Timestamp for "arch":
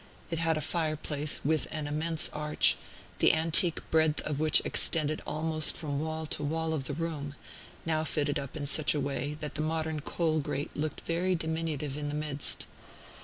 2.33-2.75